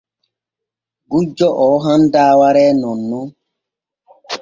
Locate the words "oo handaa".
1.65-2.31